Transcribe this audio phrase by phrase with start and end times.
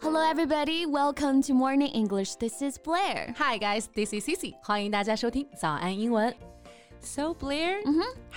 [0.00, 0.86] Hello, everybody.
[0.86, 2.36] Welcome to Morning English.
[2.36, 3.34] This is Blair.
[3.36, 4.54] Hi guys, this is Cici.
[4.62, 6.34] 欢迎大家收听早安英文。
[7.00, 7.82] So Blair,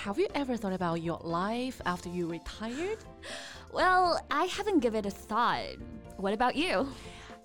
[0.04, 2.98] have you ever thought about your life after you retired?
[3.72, 5.78] Well, I haven't given it a thought.
[6.18, 6.86] What about you?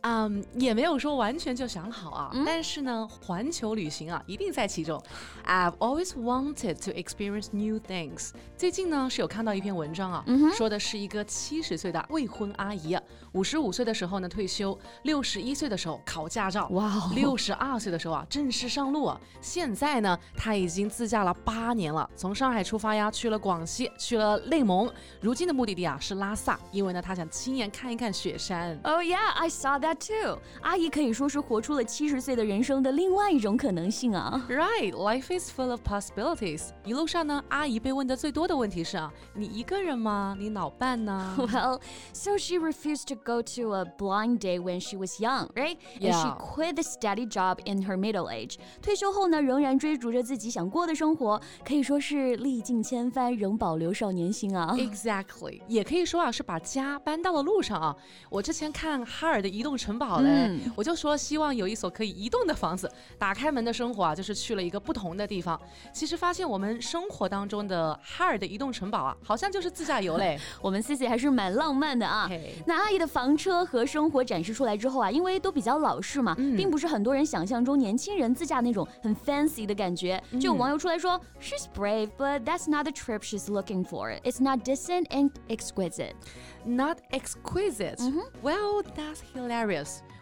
[0.03, 5.01] 嗯，也没有说完全就想好啊，但是呢，环球旅行啊，一定在其中。
[5.47, 8.31] I've always wanted to experience new things。
[8.57, 10.25] 最近呢，是有看到一篇文章啊，
[10.57, 12.99] 说的是一个七十岁的未婚阿姨，
[13.33, 19.21] 五十五岁的时候呢退休，六十一岁的时候考驾照，哇哦六十二岁的时候啊正式上路啊。
[19.41, 28.77] 现在呢，她已经自驾了八年了，从上海出发呀，去了广西，去了内蒙，如今的目的地啊是拉萨，因为呢，她想亲眼看一看雪山。
[28.83, 30.40] Oh yeah, I saw that too.
[30.62, 34.46] 阿姨可以说是活出了七十岁的人生的另外一种可能性啊。
[34.48, 36.70] Right, life is full of possibilities.
[36.86, 40.36] 一路上呢，阿姨被问的最多的问题是啊，你一个人吗？
[40.40, 41.36] 你老伴呢？
[41.38, 41.82] Well,
[42.14, 45.78] so she refused to go to a blind date when she was young, right?
[46.00, 46.38] And she Yeah.
[46.38, 48.58] quit the steady job in her middle age.
[48.82, 54.74] 退休后呢，仍然追逐着自己想过的生活，可以说是历尽千帆，仍保留少年心啊。
[54.78, 57.96] Exactly，也可以说啊，是把家搬到了路上啊。
[58.30, 65.61] 我之前看哈尔的移动 城堡嘞，我就说希望有一所可以移动的房子，打开门的生活啊，就是去了一个不同的地方。
[65.93, 70.39] 其实发现我们生活当中的哈尔的移动城堡啊，好像就是自驾游嘞。
[70.63, 72.27] 我们 Cici 还是蛮浪漫的啊。
[72.29, 80.23] 嘿那阿姨的房车和生活展示出来之后啊，因为都比较老式嘛，并不是很多人想象中年轻人自驾那种很 fancy 的感觉。
[80.41, 84.19] 就有网友出来说、s h e s brave, but that's not the trip she's looking for.
[84.23, 86.13] It's not decent and exquisite.
[86.65, 87.99] Not exquisite.
[88.43, 89.72] Well, that's hilarious.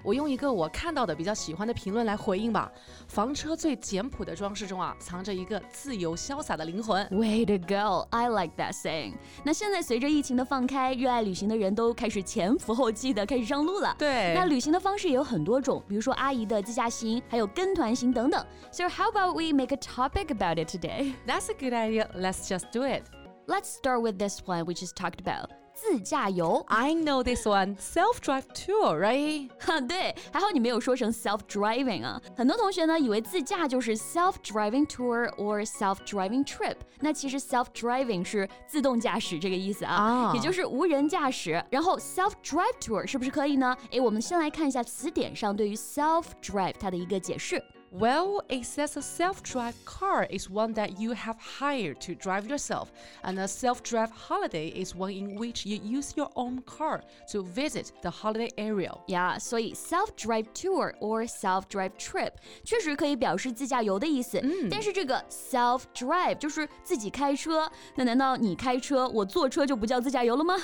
[0.04, 2.72] 我用一个我看到的比较喜欢的评论来回应吧。
[3.08, 7.08] 房车最简朴的装饰中啊，藏着一个自由潇洒的灵魂。
[7.10, 8.08] Way to go!
[8.12, 9.16] I like that saying.
[9.44, 13.96] 那现在随着疫情的放开，热爱旅行的人都开始前赴后继的开始上路了。
[13.98, 18.46] 对那旅行的方式也有很多种，比如说阿姨的自驾行，还有跟团行等等。
[18.72, 21.14] So how about we make a topic about it today?
[21.26, 22.10] That's a good idea.
[22.14, 23.04] Let's just do it.
[23.48, 25.50] Let's start with this one we just talked about.
[25.81, 27.75] 自驾游 I know this one.
[27.77, 29.49] Self-drive tour, right?
[29.59, 32.21] 哈，对，还好你没有说成 self-driving 啊。
[32.37, 41.65] 很多同学呢以为自驾就是 self-driving tour or self-driving trip，那其实 self-driving 是自动驾驶这个意思啊，啊也就是无人驾驶。
[41.71, 43.75] 然后 self-drive tour 是不是可以呢？
[43.91, 47.63] 诶，我们先来看一下词典上对于 self-drive 它的一个解释。
[47.98, 52.90] Well, it says a self-drive car is one that you have hired to drive yourself,
[53.24, 57.94] and a self-drive holiday is one in which you use your own car to visit
[58.02, 58.92] the holiday area.
[59.08, 62.32] 呀所以 self-drive tour or self-drive trip
[62.66, 64.44] 确实可以表示自驾游的意思。
[64.70, 70.58] 但是这个 self-drive 就是自己开车，那难道你开车，我坐车就不叫自驾游了吗？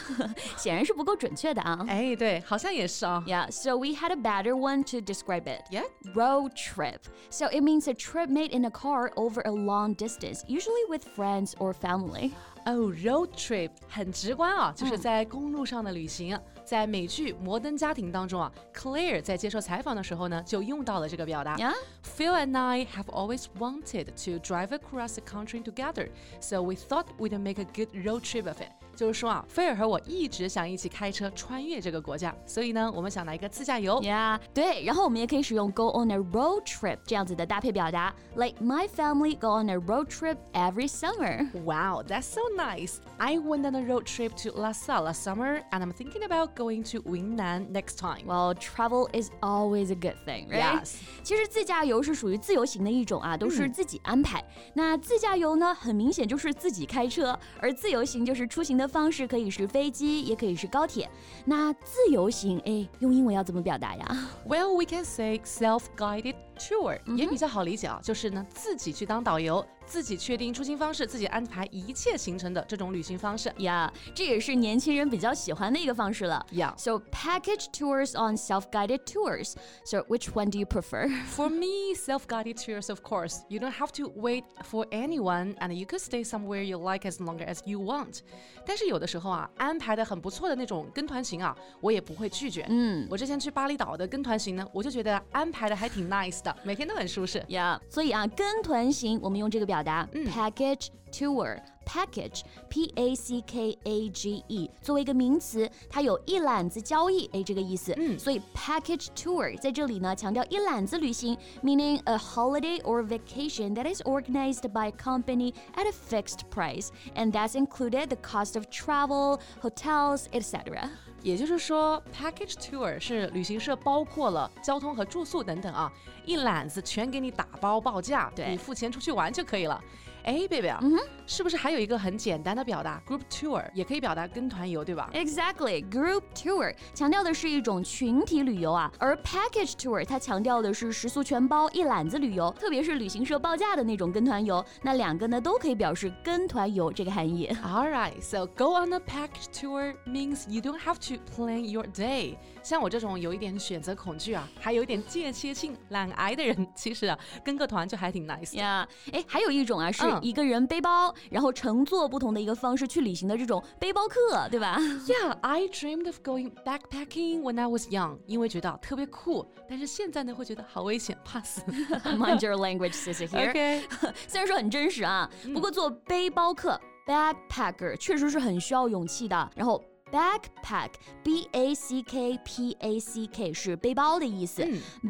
[0.58, 1.86] 显然是不够准确的啊。
[1.88, 3.24] 哎，对，好像也是啊。
[3.26, 5.62] Yeah, so we had a better one to describe it.
[5.72, 5.86] Yeah.
[6.14, 7.00] Road trip.
[7.30, 11.04] So it means a trip made in a car over a long distance, usually with
[11.16, 12.32] friends or family.
[12.64, 16.40] 哦、r o a d trip 很直观啊，就是在公路上的旅行。
[16.64, 21.58] 在美剧《摩登家庭》当中啊，Claire 在接受采访的时候呢，就用到了这个表达。
[21.58, 21.74] Yeah?
[22.04, 27.08] Phil and I have always wanted to drive across the country together, so we thought
[27.18, 28.70] we'd make a good road trip of it.
[28.96, 34.00] 就是说啊，菲尔和我一直想一起开车穿越这个国家，所以呢，我们想来一个自驾游。
[34.02, 40.88] Yeah，对，然后我们也可以使用 go on a road trip 这样子的搭配表达，like my family go on a road trip every
[40.88, 41.50] summer.
[41.64, 42.98] Wow, that's so nice.
[43.18, 46.84] I went on a road trip to Lhasa last summer, and I'm thinking about going
[46.92, 48.26] to Yunnan next time.
[48.28, 50.82] Well, travel is always a good thing, right?
[50.82, 50.96] Yes.
[51.24, 54.44] 其实自驾游是属于自由行的一种啊，都是自己安排。
[54.76, 61.09] 那自驾游呢，很明显就是自己开车，而自由行就是出行的 方式可以是飞机，也可以是高铁。
[61.45, 73.53] 那自由行，哎，用英文要怎么表达呀？Well, we can say self-guided tour，、也比较好理解啊，就是呢自己去当导游，自己确定出行方式，自己安排一切行程的这种旅行方式。
[73.59, 76.45] 呀这也是年轻人比较喜欢的一个方式了。
[76.53, 76.75] Yeah.
[76.77, 79.55] So package tours on self-guided tours.
[79.85, 81.09] So which one do you prefer?
[81.29, 85.87] For me, self-guided tours, of course, you don't have to wait for anyone, and you
[85.87, 88.21] could stay somewhere you like as long as you want.
[88.67, 92.67] 但是有的时候啊，安排的很不错的那种跟团行啊，我也不会拒绝。
[92.69, 97.45] 嗯，我之前去巴厘岛的跟团行呢，我就觉得安排的还挺 nice 的，每天都很舒适。
[97.49, 101.61] Yeah，所以啊，跟团行我们用这个表达、package tour。
[101.87, 107.95] package，p a c k a g e，作为一个名词，它有一揽子交易，哎，这个意思。
[107.97, 115.93] 嗯，所以 package tour 在这里呢，强调一揽子旅行，meaning a holiday or vacation that is organized by a company at a
[115.93, 120.91] fixed price, and that's included the cost of travel, hotels, etc.
[121.27, 125.93] 也就是说，package tour 是旅行社包括了交通和住宿等等啊，
[126.25, 129.83] 一揽子全给你打包报价，你付钱出去玩就可以了。
[130.27, 130.81] 哎，baby 啊，
[131.25, 144.65] 是不是还有一个很简单的表达，group tour 也可以表达跟团游，对吧？Exactly，group tour 强调的是一种群体旅游啊，而 package tour 它强调的是食宿全包、一揽子旅游，特别是旅行社报价的那种跟团游。
[144.83, 147.47] 那两个呢都可以表示跟团游这个含义。
[147.65, 152.35] All right，so go on a package tour means you don't have to plan your day。
[152.65, 158.57] 像我这种有一点选择恐惧啊，还有一点间歇性懒癌的人，其实啊跟个团就还挺 nice。
[158.57, 160.16] 呀，哎，还有一种啊是。
[160.23, 169.47] 一个人背包，然后乘坐不同的一个方式去旅行的这种背包客，对吧？Yeah, I dreamed of going backpacking when I was young，因为觉得特别酷。
[169.69, 171.61] 但是现在呢，会觉得好危险，怕死。
[172.05, 173.51] Mind your language, sister here.
[173.51, 173.83] OK，
[174.29, 179.51] 虽然说很真实啊，不过做背包客 backpacker 确实是很需要勇气的。
[179.55, 179.83] 然后。
[180.13, 180.91] Backpack,
[181.25, 184.65] B A C K P A C K 是背包的意思。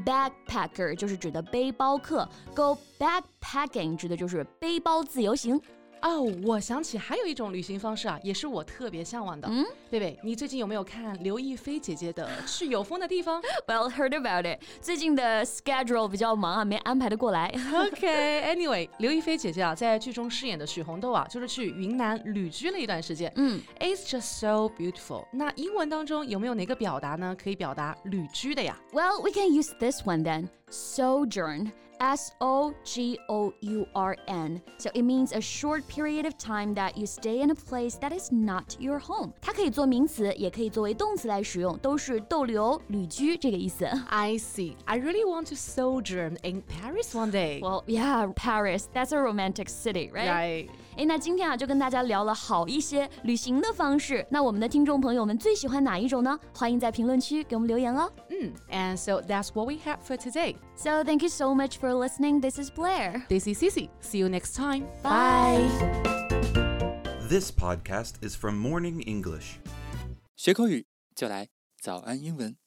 [0.04, 2.26] Backpacker 就是指的背包客。
[2.54, 5.60] Go backpacking 指的就是背包自由行。
[6.02, 9.48] 哦，我想起还有一种旅行方式啊，也是我特别向往的。
[9.50, 12.28] 嗯，贝贝，你最近有没有看刘亦菲姐姐的
[12.58, 13.42] 《去有风的地方》？
[13.66, 14.62] Well, heard about it。
[14.80, 17.52] 最近的 schedule 比较忙啊，没安排的过来。
[17.74, 23.32] OK，Anyway，刘亦菲姐姐啊，在剧中饰演的许红豆啊，就是去云南旅居了一段时间。
[23.36, 25.26] 嗯，It's just so beautiful。
[25.32, 30.48] 那英文当中有没有哪个表达呢，可以表达旅居的呀？Well, we can use this one then.
[30.70, 31.72] Sojourn.
[31.99, 34.59] S O G O U R N.
[34.79, 38.11] So it means a short period of time that you stay in a place that
[38.11, 39.33] is not your home.
[39.39, 43.85] 它可以做名词，也可以作为动词来使用，都是逗留、旅居这个意思。
[44.09, 44.73] I see.
[44.85, 47.61] I really want to sojourn in Paris one day.
[47.61, 48.85] Well, yeah, Paris.
[48.91, 50.31] That's a romantic city, right?
[50.31, 50.69] Right.
[50.97, 54.25] 哎，那今天啊，就跟大家聊了好一些旅行的方式。
[54.29, 56.37] 那我们的听众朋友们最喜欢哪一种呢？
[56.53, 58.11] 欢迎在评论区给我们留言哦。
[58.29, 60.55] 嗯，And so that's what we have for today.
[60.75, 62.41] So thank you so much for listening.
[62.41, 63.23] This is Blair.
[63.29, 63.89] This is Cici.
[63.99, 64.87] See you next time.
[65.03, 65.69] Bye.
[67.29, 69.59] This podcast is from Morning English.
[70.35, 71.49] 学口语就来
[71.79, 72.61] 早安英文。